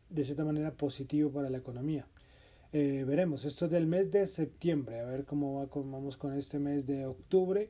de 0.09 0.23
cierta 0.23 0.45
manera 0.45 0.71
positivo 0.71 1.31
para 1.31 1.49
la 1.49 1.57
economía. 1.57 2.07
Eh, 2.71 3.03
veremos, 3.05 3.43
esto 3.43 3.65
es 3.65 3.71
del 3.71 3.85
mes 3.85 4.11
de 4.11 4.25
septiembre, 4.25 5.01
a 5.01 5.05
ver 5.05 5.25
cómo 5.25 5.55
va, 5.55 5.67
vamos 5.83 6.15
con 6.15 6.33
este 6.37 6.59
mes 6.59 6.85
de 6.85 7.05
octubre. 7.05 7.69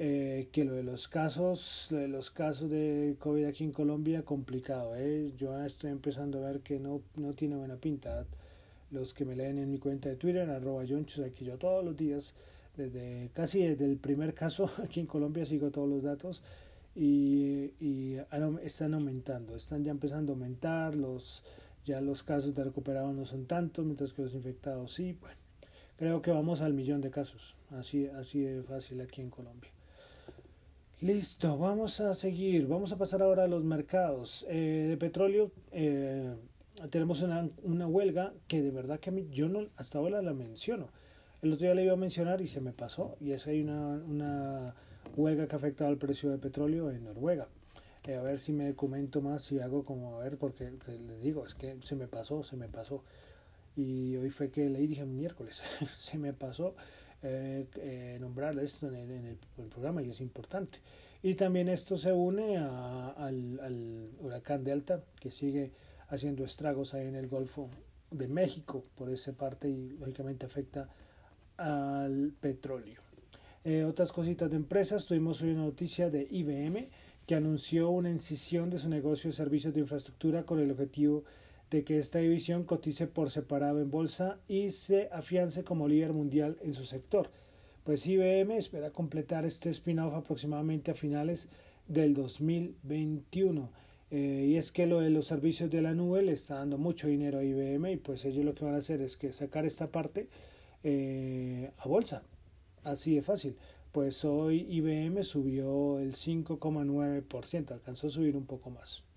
Eh, 0.00 0.48
que 0.52 0.64
lo 0.64 0.74
de 0.74 0.84
los 0.84 1.08
casos, 1.08 1.88
de 1.90 2.06
los 2.06 2.30
casos 2.30 2.70
de 2.70 3.16
COVID 3.18 3.46
aquí 3.46 3.64
en 3.64 3.72
Colombia, 3.72 4.22
complicado. 4.24 4.94
¿eh? 4.94 5.32
Yo 5.36 5.60
estoy 5.64 5.90
empezando 5.90 6.38
a 6.38 6.52
ver 6.52 6.60
que 6.60 6.78
no, 6.78 7.02
no 7.16 7.34
tiene 7.34 7.56
buena 7.56 7.74
pinta. 7.78 8.24
Los 8.92 9.12
que 9.12 9.24
me 9.24 9.34
leen 9.34 9.58
en 9.58 9.68
mi 9.72 9.78
cuenta 9.78 10.08
de 10.08 10.14
Twitter, 10.14 10.48
arroba 10.50 10.84
yonchos, 10.84 11.26
aquí 11.26 11.44
yo 11.44 11.58
todos 11.58 11.84
los 11.84 11.96
días, 11.96 12.34
desde 12.76 13.30
casi 13.34 13.60
desde 13.64 13.86
el 13.86 13.96
primer 13.96 14.34
caso 14.34 14.70
aquí 14.84 15.00
en 15.00 15.06
Colombia, 15.06 15.44
sigo 15.44 15.72
todos 15.72 15.88
los 15.88 16.04
datos 16.04 16.44
y, 16.94 17.72
y 17.80 18.18
están 18.62 18.94
aumentando, 18.94 19.56
están 19.56 19.82
ya 19.82 19.90
empezando 19.90 20.32
a 20.32 20.36
aumentar, 20.36 20.94
los, 20.94 21.42
ya 21.84 22.00
los 22.00 22.22
casos 22.22 22.54
de 22.54 22.62
recuperados 22.62 23.12
no 23.16 23.26
son 23.26 23.46
tantos, 23.46 23.84
mientras 23.84 24.12
que 24.12 24.22
los 24.22 24.34
infectados 24.34 24.94
sí. 24.94 25.18
Bueno, 25.20 25.38
creo 25.96 26.22
que 26.22 26.30
vamos 26.30 26.60
al 26.60 26.72
millón 26.72 27.00
de 27.00 27.10
casos, 27.10 27.56
así, 27.70 28.06
así 28.06 28.42
de 28.42 28.62
fácil 28.62 29.00
aquí 29.00 29.22
en 29.22 29.30
Colombia. 29.30 29.72
Listo, 31.00 31.56
vamos 31.56 32.00
a 32.00 32.12
seguir. 32.12 32.66
Vamos 32.66 32.90
a 32.90 32.98
pasar 32.98 33.22
ahora 33.22 33.44
a 33.44 33.46
los 33.46 33.62
mercados 33.62 34.44
eh, 34.48 34.86
de 34.88 34.96
petróleo. 34.96 35.52
Eh, 35.70 36.34
tenemos 36.90 37.22
una, 37.22 37.48
una, 37.62 37.86
huelga 37.86 38.32
que 38.48 38.62
de 38.62 38.72
verdad 38.72 38.98
que 38.98 39.28
yo 39.30 39.48
no 39.48 39.68
hasta 39.76 39.98
ahora 39.98 40.22
la 40.22 40.34
menciono. 40.34 40.88
El 41.40 41.52
otro 41.52 41.66
día 41.66 41.76
le 41.76 41.84
iba 41.84 41.92
a 41.92 41.96
mencionar 41.96 42.40
y 42.40 42.48
se 42.48 42.60
me 42.60 42.72
pasó. 42.72 43.16
Y 43.20 43.30
es 43.30 43.46
hay 43.46 43.60
una, 43.60 43.90
una 44.08 44.74
huelga 45.16 45.46
que 45.46 45.54
ha 45.54 45.86
al 45.86 45.98
precio 45.98 46.30
de 46.30 46.38
petróleo 46.38 46.90
en 46.90 47.04
Noruega. 47.04 47.46
Eh, 48.02 48.16
a 48.16 48.22
ver 48.22 48.40
si 48.40 48.52
me 48.52 48.66
documento 48.66 49.20
más 49.20 49.52
y 49.52 49.60
hago 49.60 49.84
como 49.84 50.16
a 50.16 50.24
ver, 50.24 50.36
porque 50.36 50.72
les 50.88 51.20
digo, 51.20 51.46
es 51.46 51.54
que 51.54 51.76
se 51.80 51.94
me 51.94 52.08
pasó, 52.08 52.42
se 52.42 52.56
me 52.56 52.66
pasó. 52.66 53.04
Y 53.76 54.16
hoy 54.16 54.30
fue 54.30 54.50
que 54.50 54.68
leí, 54.68 54.88
dije 54.88 55.04
miércoles, 55.04 55.62
se 55.96 56.18
me 56.18 56.32
pasó 56.32 56.74
eh, 57.22 57.66
eh, 57.76 58.18
nombrar 58.20 58.58
esto 58.58 58.88
en 58.88 58.94
el, 58.94 59.10
en, 59.10 59.26
el, 59.26 59.68
programa 59.68 60.02
y 60.02 60.10
es 60.10 60.20
importante. 60.20 60.78
Y 61.22 61.34
también 61.34 61.68
esto 61.68 61.96
se 61.96 62.12
une 62.12 62.58
a, 62.58 63.08
al, 63.10 63.58
al, 63.60 64.10
huracán 64.20 64.62
Delta 64.62 65.02
que 65.20 65.30
sigue 65.30 65.72
haciendo 66.08 66.44
estragos 66.44 66.94
ahí 66.94 67.06
en 67.08 67.16
el 67.16 67.28
Golfo 67.28 67.70
de 68.10 68.28
México 68.28 68.82
por 68.96 69.10
esa 69.10 69.32
parte 69.32 69.68
y 69.68 69.90
lógicamente 69.90 70.46
afecta 70.46 70.88
al 71.56 72.32
petróleo. 72.40 73.02
Eh, 73.64 73.84
otras 73.84 74.12
cositas 74.12 74.50
de 74.50 74.56
empresas, 74.56 75.06
tuvimos 75.06 75.42
hoy 75.42 75.50
una 75.50 75.64
noticia 75.64 76.08
de 76.08 76.26
IBM 76.30 76.88
que 77.26 77.34
anunció 77.34 77.90
una 77.90 78.10
incisión 78.10 78.70
de 78.70 78.78
su 78.78 78.88
negocio 78.88 79.28
de 79.30 79.36
servicios 79.36 79.74
de 79.74 79.80
infraestructura 79.80 80.44
con 80.44 80.60
el 80.60 80.70
objetivo 80.70 81.18
de 81.20 81.28
que 81.68 81.98
esta 81.98 82.18
división 82.18 82.64
cotice 82.64 83.06
por 83.06 83.30
separado 83.30 83.80
en 83.80 83.90
bolsa 83.90 84.38
y 84.48 84.70
se 84.70 85.08
afiance 85.12 85.64
como 85.64 85.86
líder 85.86 86.12
mundial 86.12 86.56
en 86.62 86.72
su 86.72 86.84
sector. 86.84 87.30
Pues 87.84 88.06
IBM 88.06 88.56
espera 88.56 88.90
completar 88.90 89.44
este 89.44 89.70
spin-off 89.70 90.14
aproximadamente 90.14 90.90
a 90.90 90.94
finales 90.94 91.48
del 91.86 92.14
2021. 92.14 93.70
Eh, 94.10 94.46
y 94.48 94.56
es 94.56 94.72
que 94.72 94.86
lo 94.86 95.00
de 95.00 95.10
los 95.10 95.26
servicios 95.26 95.70
de 95.70 95.82
la 95.82 95.94
nube 95.94 96.22
le 96.22 96.32
está 96.32 96.56
dando 96.56 96.78
mucho 96.78 97.08
dinero 97.08 97.38
a 97.38 97.44
IBM 97.44 97.92
y 97.92 97.96
pues 97.98 98.24
ellos 98.24 98.44
lo 98.44 98.54
que 98.54 98.64
van 98.64 98.74
a 98.74 98.78
hacer 98.78 99.02
es 99.02 99.18
que 99.18 99.32
sacar 99.32 99.66
esta 99.66 99.90
parte 99.90 100.28
eh, 100.82 101.70
a 101.76 101.86
bolsa. 101.86 102.22
Así 102.84 103.14
de 103.14 103.22
fácil. 103.22 103.56
Pues 103.92 104.24
hoy 104.24 104.66
IBM 104.70 105.22
subió 105.22 105.98
el 105.98 106.14
5,9%, 106.14 107.72
alcanzó 107.72 108.06
a 108.06 108.10
subir 108.10 108.36
un 108.36 108.46
poco 108.46 108.70
más. 108.70 109.07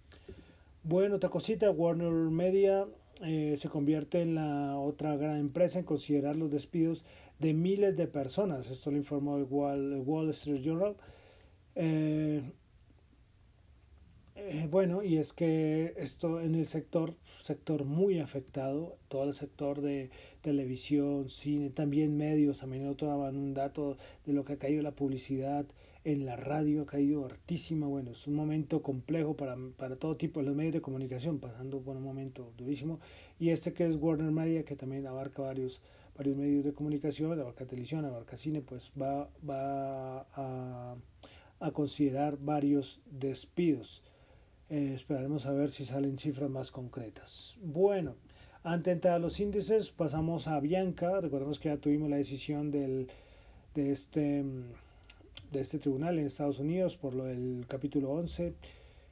Bueno, 0.83 1.17
otra 1.17 1.29
cosita, 1.29 1.69
Warner 1.69 2.11
Media 2.11 2.87
eh, 3.23 3.55
se 3.59 3.69
convierte 3.69 4.21
en 4.21 4.33
la 4.33 4.77
otra 4.79 5.15
gran 5.15 5.37
empresa 5.37 5.77
en 5.77 5.85
considerar 5.85 6.35
los 6.35 6.49
despidos 6.49 7.05
de 7.37 7.53
miles 7.53 7.95
de 7.95 8.07
personas. 8.07 8.69
Esto 8.71 8.89
lo 8.89 8.97
informó 8.97 9.37
el 9.37 9.43
Wall, 9.43 10.29
Street 10.31 10.63
Journal. 10.63 10.95
Eh, 11.75 12.41
eh, 14.49 14.67
bueno, 14.69 15.03
y 15.03 15.17
es 15.17 15.33
que 15.33 15.93
esto 15.97 16.41
en 16.41 16.55
el 16.55 16.65
sector, 16.65 17.15
sector 17.41 17.85
muy 17.85 18.19
afectado, 18.19 18.97
todo 19.07 19.25
el 19.25 19.33
sector 19.33 19.81
de 19.81 20.09
televisión, 20.41 21.29
cine, 21.29 21.69
también 21.69 22.17
medios, 22.17 22.59
también 22.59 22.87
otro 22.87 23.07
daban 23.07 23.37
un 23.37 23.53
dato 23.53 23.97
de 24.25 24.33
lo 24.33 24.43
que 24.43 24.53
ha 24.53 24.57
caído 24.57 24.81
la 24.81 24.95
publicidad, 24.95 25.65
en 26.03 26.25
la 26.25 26.35
radio 26.35 26.81
ha 26.81 26.85
caído 26.85 27.25
hartísima. 27.25 27.87
Bueno, 27.87 28.11
es 28.11 28.27
un 28.27 28.33
momento 28.33 28.81
complejo 28.81 29.35
para, 29.35 29.55
para 29.77 29.95
todo 29.95 30.17
tipo 30.17 30.39
de 30.39 30.47
los 30.47 30.55
medios 30.55 30.73
de 30.73 30.81
comunicación, 30.81 31.39
pasando 31.39 31.79
por 31.81 31.95
un 31.95 32.03
momento 32.03 32.53
durísimo. 32.57 32.99
Y 33.39 33.49
este 33.49 33.73
que 33.73 33.85
es 33.87 33.95
Warner 33.95 34.31
Media, 34.31 34.65
que 34.65 34.75
también 34.75 35.05
abarca 35.07 35.41
varios, 35.41 35.81
varios 36.17 36.35
medios 36.35 36.63
de 36.63 36.73
comunicación, 36.73 37.39
abarca 37.39 37.65
televisión, 37.65 38.05
abarca 38.05 38.37
cine, 38.37 38.61
pues 38.61 38.91
va, 38.99 39.29
va 39.47 40.21
a, 40.33 40.95
a 41.59 41.71
considerar 41.71 42.37
varios 42.39 42.99
despidos. 43.05 44.01
Eh, 44.71 44.93
esperaremos 44.95 45.45
a 45.45 45.51
ver 45.51 45.69
si 45.69 45.83
salen 45.83 46.17
cifras 46.17 46.49
más 46.49 46.71
concretas. 46.71 47.57
Bueno, 47.61 48.15
antes 48.63 48.85
de 48.85 48.91
entrar 48.93 49.15
a 49.15 49.19
los 49.19 49.37
índices, 49.41 49.91
pasamos 49.91 50.47
a 50.47 50.61
Bianca. 50.61 51.19
Recordemos 51.19 51.59
que 51.59 51.67
ya 51.67 51.75
tuvimos 51.75 52.09
la 52.09 52.15
decisión 52.15 52.71
del, 52.71 53.09
de 53.75 53.91
este 53.91 54.45
de 55.51 55.59
este 55.59 55.79
tribunal 55.79 56.17
en 56.17 56.25
Estados 56.25 56.59
Unidos 56.59 56.95
por 56.95 57.13
lo 57.13 57.25
del 57.25 57.65
capítulo 57.67 58.11
11, 58.11 58.53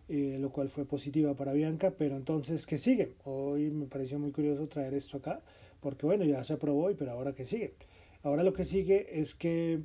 eh, 0.08 0.38
lo 0.40 0.50
cual 0.52 0.70
fue 0.70 0.86
positiva 0.86 1.34
para 1.34 1.52
Bianca, 1.52 1.92
pero 1.98 2.16
entonces, 2.16 2.66
¿qué 2.66 2.78
sigue? 2.78 3.12
Hoy 3.26 3.70
me 3.70 3.86
pareció 3.88 4.18
muy 4.18 4.32
curioso 4.32 4.68
traer 4.68 4.94
esto 4.94 5.18
acá, 5.18 5.42
porque 5.82 6.06
bueno, 6.06 6.24
ya 6.24 6.42
se 6.46 6.54
aprobó, 6.54 6.90
pero 6.98 7.12
ahora 7.12 7.34
¿qué 7.34 7.44
sigue? 7.44 7.74
Ahora 8.24 8.44
lo 8.44 8.54
que 8.54 8.64
sigue 8.64 9.20
es 9.20 9.36
que 9.36 9.82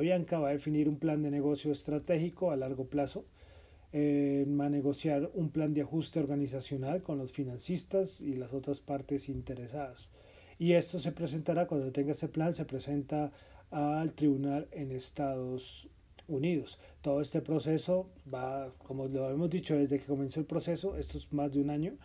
Bianca 0.00 0.40
va 0.40 0.48
a 0.48 0.52
definir 0.52 0.88
un 0.88 0.96
plan 0.96 1.22
de 1.22 1.30
negocio 1.30 1.70
estratégico 1.70 2.50
a 2.50 2.56
largo 2.56 2.86
plazo, 2.86 3.24
eh, 3.96 4.44
a 4.58 4.68
negociar 4.68 5.30
un 5.34 5.50
plan 5.50 5.72
de 5.72 5.82
ajuste 5.82 6.18
organizacional 6.18 7.00
con 7.00 7.16
los 7.16 7.30
financistas 7.30 8.20
y 8.20 8.34
las 8.34 8.52
otras 8.52 8.80
partes 8.80 9.28
interesadas. 9.28 10.10
Y 10.58 10.72
esto 10.72 10.98
se 10.98 11.12
presentará, 11.12 11.68
cuando 11.68 11.92
tenga 11.92 12.10
ese 12.10 12.26
plan, 12.26 12.52
se 12.52 12.64
presenta 12.64 13.30
al 13.70 14.12
tribunal 14.14 14.66
en 14.72 14.90
Estados 14.90 15.88
Unidos. 16.26 16.80
Todo 17.02 17.20
este 17.20 17.40
proceso 17.40 18.10
va, 18.32 18.74
como 18.78 19.06
lo 19.06 19.30
hemos 19.30 19.48
dicho 19.48 19.76
desde 19.76 20.00
que 20.00 20.06
comenzó 20.06 20.40
el 20.40 20.46
proceso, 20.46 20.96
esto 20.96 21.16
es 21.16 21.32
más 21.32 21.52
de 21.52 21.60
un 21.60 21.70
año 21.70 21.96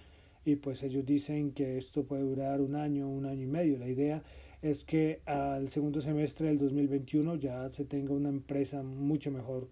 y 0.46 0.58
pues 0.58 0.84
ellos 0.84 1.04
dicen 1.08 1.54
que 1.54 1.80
esto 1.80 2.04
puede 2.04 2.22
durar 2.22 2.62
un 2.62 2.76
año, 2.76 3.10
un 3.10 3.26
año 3.26 3.42
y 3.42 3.48
medio. 3.48 3.80
La 3.80 3.88
idea 3.88 4.22
es 4.62 4.86
que 4.86 5.22
al 5.26 5.70
segundo 5.70 6.02
semestre 6.02 6.50
del 6.50 6.60
2021 6.60 7.36
ya 7.38 7.68
se 7.72 7.86
tenga 7.86 8.14
una 8.14 8.30
empresa 8.30 8.84
mucho 8.84 9.32
mejor 9.32 9.70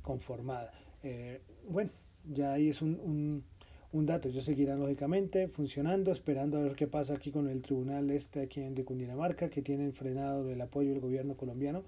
conformada. 0.00 0.72
Eh, 1.02 1.40
bueno, 1.68 1.90
ya 2.24 2.52
ahí 2.52 2.68
es 2.68 2.82
un, 2.82 3.00
un 3.00 3.44
un 3.92 4.06
dato. 4.06 4.28
Ellos 4.28 4.44
seguirán 4.44 4.80
lógicamente 4.80 5.48
funcionando, 5.48 6.12
esperando 6.12 6.58
a 6.58 6.62
ver 6.62 6.74
qué 6.74 6.86
pasa 6.86 7.14
aquí 7.14 7.30
con 7.30 7.48
el 7.48 7.62
tribunal 7.62 8.10
este 8.10 8.40
aquí 8.40 8.60
de 8.60 8.84
Cundinamarca, 8.84 9.48
que 9.48 9.62
tienen 9.62 9.92
frenado 9.92 10.48
el 10.50 10.60
apoyo 10.60 10.90
del 10.90 11.00
gobierno 11.00 11.36
colombiano, 11.36 11.84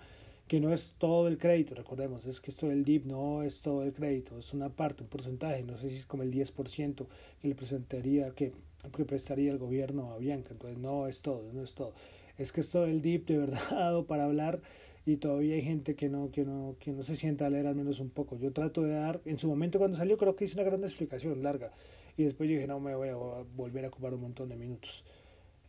que 0.46 0.60
no 0.60 0.72
es 0.72 0.94
todo 0.98 1.28
el 1.28 1.38
crédito, 1.38 1.74
recordemos, 1.76 2.26
es 2.26 2.40
que 2.40 2.50
esto 2.50 2.68
del 2.68 2.84
DIP 2.84 3.06
no 3.06 3.42
es 3.44 3.62
todo 3.62 3.84
el 3.84 3.92
crédito, 3.92 4.36
es 4.38 4.52
una 4.52 4.68
parte, 4.68 5.04
un 5.04 5.08
porcentaje, 5.08 5.62
no 5.62 5.76
sé 5.76 5.90
si 5.90 5.96
es 5.98 6.06
como 6.06 6.24
el 6.24 6.32
10% 6.32 7.06
que 7.40 7.48
le 7.48 7.54
presentaría, 7.54 8.30
que, 8.30 8.52
que 8.96 9.04
prestaría 9.04 9.52
el 9.52 9.58
gobierno 9.58 10.12
a 10.12 10.18
Bianca, 10.18 10.48
entonces 10.50 10.78
no 10.78 11.06
es 11.06 11.22
todo, 11.22 11.52
no 11.52 11.62
es 11.62 11.74
todo. 11.74 11.92
Es 12.36 12.50
que 12.50 12.62
esto 12.62 12.82
del 12.82 13.00
DIP 13.00 13.28
de 13.28 13.38
verdad 13.38 13.60
dado 13.70 14.06
para 14.08 14.24
hablar 14.24 14.60
y 15.06 15.16
todavía 15.16 15.54
hay 15.54 15.62
gente 15.62 15.94
que 15.94 16.08
no, 16.08 16.30
que 16.30 16.44
no, 16.44 16.76
que 16.78 16.92
no 16.92 17.02
se 17.02 17.16
sienta 17.16 17.46
a 17.46 17.50
leer 17.50 17.66
al 17.66 17.74
menos 17.74 18.00
un 18.00 18.10
poco. 18.10 18.36
Yo 18.36 18.52
trato 18.52 18.82
de 18.82 18.92
dar, 18.92 19.20
en 19.24 19.38
su 19.38 19.48
momento 19.48 19.78
cuando 19.78 19.96
salió 19.96 20.18
creo 20.18 20.36
que 20.36 20.44
hice 20.44 20.54
una 20.54 20.64
gran 20.64 20.82
explicación 20.84 21.42
larga 21.42 21.72
y 22.16 22.24
después 22.24 22.48
yo 22.48 22.56
dije 22.56 22.66
no 22.66 22.80
me 22.80 22.94
voy 22.94 23.08
a 23.08 23.16
volver 23.16 23.84
a 23.84 23.88
ocupar 23.88 24.14
un 24.14 24.20
montón 24.20 24.48
de 24.48 24.56
minutos. 24.56 25.04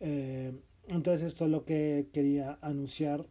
Eh, 0.00 0.52
entonces 0.88 1.26
esto 1.26 1.44
es 1.44 1.50
lo 1.50 1.64
que 1.64 2.08
quería 2.12 2.58
anunciar 2.60 3.26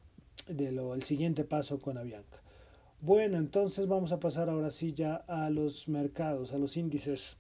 de 0.47 0.71
lo, 0.71 0.93
el 0.93 1.03
siguiente 1.03 1.43
paso 1.43 1.79
con 1.79 1.97
Avianca. 1.97 2.41
Bueno, 3.01 3.37
entonces 3.37 3.87
vamos 3.87 4.11
a 4.11 4.19
pasar 4.19 4.49
ahora 4.49 4.71
sí 4.71 4.93
ya 4.93 5.15
a 5.15 5.49
los 5.49 5.87
mercados, 5.87 6.53
a 6.53 6.57
los 6.57 6.77
índices. 6.77 7.37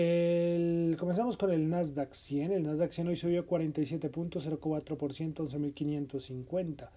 El, 0.00 0.96
comenzamos 0.96 1.36
con 1.36 1.50
el 1.50 1.68
Nasdaq 1.68 2.14
100. 2.14 2.52
El 2.52 2.62
Nasdaq 2.62 2.92
100 2.92 3.08
hoy 3.08 3.16
subió 3.16 3.48
47.04%, 3.48 4.86
11.550. 4.86 6.88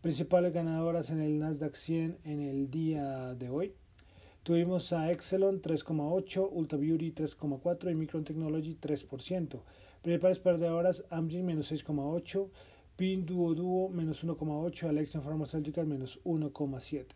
Principales 0.00 0.52
ganadoras 0.52 1.10
en 1.10 1.22
el 1.22 1.40
Nasdaq 1.40 1.74
100 1.74 2.18
en 2.22 2.40
el 2.40 2.70
día 2.70 3.34
de 3.34 3.50
hoy. 3.50 3.74
Tuvimos 4.44 4.92
a 4.92 5.10
Exelon 5.10 5.60
3,8, 5.60 6.48
Ultra 6.52 6.78
Beauty 6.78 7.10
3,4 7.10 7.90
y 7.90 7.96
Micron 7.96 8.22
Technology 8.22 8.78
3%. 8.80 9.58
Principales 10.02 10.38
perdedoras 10.38 11.04
Amgen 11.10 11.46
menos 11.46 11.72
6,8, 11.72 12.48
Pinduoduo 12.94 13.88
menos 13.88 14.24
1,8, 14.24 14.88
Alexion 14.88 15.24
Pharmaceuticals 15.24 15.88
menos 15.88 16.20
1,7. 16.22 17.06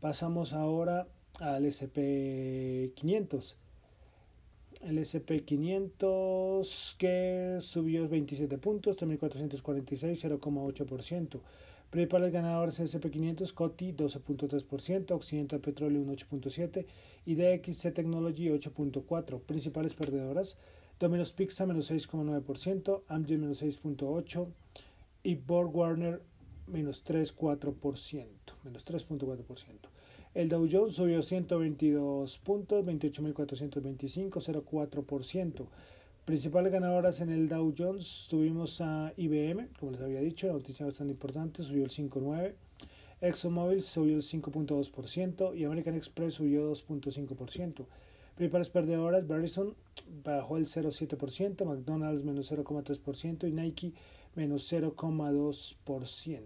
Pasamos 0.00 0.52
ahora 0.52 1.08
al 1.40 1.64
SP 1.64 2.92
500 2.94 3.56
el 4.86 4.98
SP500 4.98 6.96
que 6.96 7.58
subió 7.60 8.08
27 8.08 8.56
puntos, 8.58 8.96
3.446, 8.96 10.40
0,8%. 10.40 11.40
Principales 11.90 12.32
ganadores 12.32 12.80
SP500, 12.80 13.52
COTI 13.52 13.92
12.3%, 13.92 15.12
Occidental 15.12 15.60
Petróleo 15.60 16.04
8.7% 16.04 16.84
y 17.24 17.34
DXC 17.34 17.92
Technology 17.92 18.48
8.4%. 18.48 19.40
Principales 19.40 19.94
perdedoras, 19.94 20.56
Domino's 20.98 21.32
Pizza 21.32 21.66
menos 21.66 21.90
6.9%, 21.90 23.02
Amgen 23.08 23.40
menos 23.40 23.62
6.8% 23.62 24.48
y 25.22 25.34
Borg 25.34 25.74
Warner 25.74 26.22
menos 26.66 27.04
3.4%, 27.04 28.26
menos 28.64 28.86
3.4%. 28.86 29.95
El 30.36 30.50
Dow 30.50 30.68
Jones 30.70 30.96
subió 30.96 31.22
122 31.22 32.38
puntos, 32.40 32.84
28.425, 32.84 34.28
0,4%. 34.32 35.66
Principales 36.26 36.70
ganadoras 36.70 37.22
en 37.22 37.30
el 37.30 37.48
Dow 37.48 37.72
Jones 37.74 38.26
tuvimos 38.28 38.82
a 38.82 39.14
IBM, 39.16 39.68
como 39.80 39.92
les 39.92 40.02
había 40.02 40.20
dicho, 40.20 40.46
la 40.46 40.52
noticia 40.52 40.84
bastante 40.84 41.14
importante, 41.14 41.62
subió 41.62 41.84
el 41.84 41.90
5,9. 41.90 42.52
ExxonMobil 43.22 43.80
subió 43.80 44.16
el 44.16 44.22
5.2% 44.22 45.56
y 45.56 45.64
American 45.64 45.94
Express 45.94 46.34
subió 46.34 46.70
2.5%. 46.70 47.86
Principales 48.34 48.68
perdedoras, 48.68 49.26
Verizon 49.26 49.74
bajó 50.22 50.58
el 50.58 50.66
0.7%, 50.66 51.64
McDonald's 51.64 52.24
menos 52.24 52.52
0.3% 52.52 53.48
y 53.48 53.52
Nike 53.52 53.94
menos 54.34 54.70
0.2%. 54.70 56.40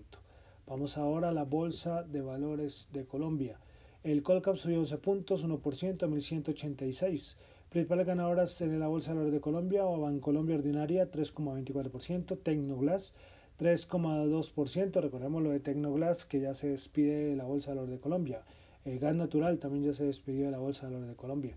Vamos 0.68 0.96
ahora 0.96 1.30
a 1.30 1.32
la 1.32 1.42
Bolsa 1.42 2.04
de 2.04 2.20
Valores 2.20 2.88
de 2.92 3.04
Colombia. 3.04 3.58
El 4.02 4.22
Colcap 4.22 4.56
subió 4.56 4.78
11 4.78 4.98
puntos, 4.98 5.44
1% 5.44 6.02
a 6.04 6.06
1186. 6.06 7.36
Principales 7.68 8.06
ganadoras 8.06 8.60
en 8.62 8.80
la 8.80 8.88
Bolsa 8.88 9.10
de 9.10 9.18
Valores 9.18 9.34
de 9.34 9.40
Colombia, 9.40 9.84
o 9.84 10.00
Bancolombia 10.00 10.56
Ordinaria 10.56 11.10
3,24%, 11.10 12.38
Tecnoglass 12.42 13.14
3,2%, 13.60 15.02
recordemos 15.02 15.42
lo 15.42 15.50
de 15.50 15.60
Tecnoglass 15.60 16.24
que 16.24 16.40
ya 16.40 16.54
se 16.54 16.68
despide 16.68 17.26
de 17.26 17.36
la 17.36 17.44
Bolsa 17.44 17.70
de 17.70 17.76
Valores 17.76 17.98
de 17.98 18.00
Colombia. 18.00 18.42
El 18.86 18.98
gas 18.98 19.14
natural 19.14 19.58
también 19.58 19.84
ya 19.84 19.92
se 19.92 20.04
despidió 20.04 20.46
de 20.46 20.50
la 20.50 20.58
Bolsa 20.58 20.86
de 20.86 20.94
Valores 20.94 21.10
de 21.10 21.16
Colombia. 21.16 21.56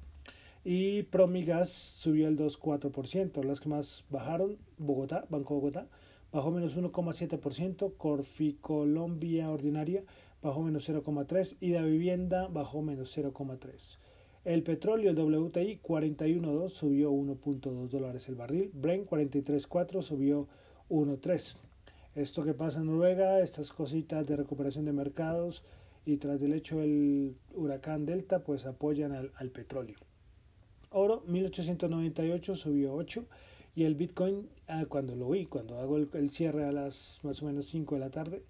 Y 0.65 1.03
Promigas 1.03 1.69
subió 1.71 2.27
el 2.27 2.37
2,4%. 2.37 3.41
Las 3.43 3.61
que 3.61 3.69
más 3.69 4.03
bajaron, 4.09 4.57
Bogotá, 4.77 5.25
Banco 5.29 5.55
Bogotá, 5.55 5.87
bajó 6.33 6.51
menos 6.51 6.77
1,7%, 6.77 7.93
Corfi 7.95 8.57
Colombia 8.59 9.49
Ordinaria 9.49 10.03
bajó 10.43 10.61
menos 10.61 10.87
0,3% 10.87 11.57
y 11.61 11.69
la 11.69 11.81
vivienda 11.81 12.47
bajó 12.47 12.81
menos 12.83 13.17
0,3%. 13.17 13.97
El 14.43 14.61
petróleo, 14.61 15.09
el 15.09 15.17
WTI 15.17 15.79
41.2 15.81 16.69
subió 16.69 17.11
1.2 17.11 17.87
dólares 17.87 18.27
el 18.27 18.35
barril, 18.35 18.71
Brent 18.73 19.09
43.4 19.09 20.01
subió 20.01 20.49
1.3. 20.89 21.55
Esto 22.15 22.43
que 22.43 22.53
pasa 22.53 22.81
en 22.81 22.87
Noruega, 22.87 23.39
estas 23.39 23.71
cositas 23.71 24.27
de 24.27 24.35
recuperación 24.35 24.83
de 24.83 24.91
mercados 24.91 25.63
y 26.05 26.17
tras 26.17 26.41
el 26.41 26.53
hecho 26.53 26.79
del 26.79 27.37
huracán 27.55 28.05
Delta, 28.05 28.43
pues 28.43 28.65
apoyan 28.65 29.13
al, 29.13 29.49
petróleo. 29.49 29.95
Oro 30.91 31.23
1898 31.25 32.55
subió 32.55 32.93
8 32.93 33.25
y 33.75 33.85
el 33.85 33.95
Bitcoin, 33.95 34.49
ah, 34.67 34.85
cuando 34.87 35.15
lo 35.15 35.29
vi, 35.29 35.45
cuando 35.45 35.79
hago 35.79 35.97
el, 35.97 36.29
cierre 36.29 36.65
a 36.65 36.71
las 36.71 37.21
más 37.23 37.41
o 37.41 37.45
menos 37.45 37.65
5 37.67 37.95
de 37.95 38.01
la 38.01 38.09
tarde, 38.09 38.43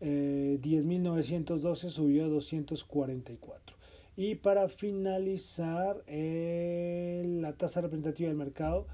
eh, 0.00 0.58
10.912 0.62 1.88
subió 1.88 2.24
a 2.24 2.28
244. 2.28 3.76
Y 4.16 4.34
para 4.34 4.68
finalizar, 4.68 6.02
eh, 6.06 7.22
la 7.24 7.52
tasa 7.52 7.80
representativa 7.80 8.28
del 8.28 8.36
mercado, 8.36 8.86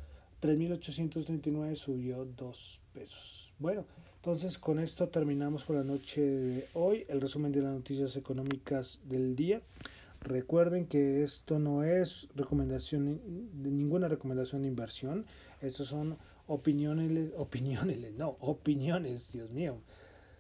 3.839 0.42 1.74
subió 1.76 2.26
2 2.26 2.80
pesos. 2.92 3.54
Bueno, 3.58 3.86
entonces 4.16 4.58
con 4.58 4.78
esto 4.78 5.08
terminamos 5.08 5.64
por 5.64 5.76
la 5.76 5.84
noche 5.84 6.20
de 6.20 6.66
hoy 6.74 7.06
el 7.08 7.20
resumen 7.20 7.52
de 7.52 7.62
las 7.62 7.72
noticias 7.72 8.16
económicas 8.16 9.00
del 9.04 9.34
día. 9.34 9.62
Recuerden 10.20 10.86
que 10.86 11.22
esto 11.22 11.58
no 11.58 11.84
es 11.84 12.28
recomendación 12.34 13.20
ninguna 13.54 14.08
recomendación 14.08 14.62
de 14.62 14.68
inversión. 14.68 15.26
Estos 15.60 15.88
son 15.88 16.18
opiniones, 16.46 17.32
opiniones, 17.36 18.12
no, 18.14 18.36
opiniones, 18.40 19.32
Dios 19.32 19.50
mío. 19.50 19.78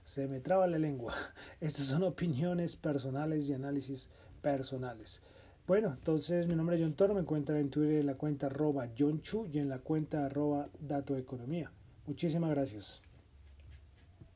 Se 0.04 0.28
me 0.28 0.40
traba 0.40 0.66
la 0.66 0.78
lengua. 0.78 1.14
Estas 1.60 1.86
son 1.86 2.04
opiniones 2.04 2.76
personales 2.76 3.48
y 3.48 3.54
análisis 3.54 4.10
personales. 4.42 5.20
Bueno, 5.66 5.94
entonces 5.96 6.46
mi 6.46 6.54
nombre 6.54 6.76
es 6.76 6.82
John 6.82 6.94
Toro, 6.94 7.14
me 7.14 7.20
encuentran 7.20 7.58
en 7.58 7.70
Twitter 7.70 8.00
en 8.00 8.06
la 8.06 8.16
cuenta 8.16 8.48
arroba 8.48 8.88
John 8.96 9.22
Chu 9.22 9.46
y 9.46 9.58
en 9.58 9.70
la 9.70 9.78
cuenta 9.78 10.26
arroba 10.26 10.68
Dato 10.78 11.16
Economía. 11.16 11.72
Muchísimas 12.06 12.50
gracias. 12.50 13.00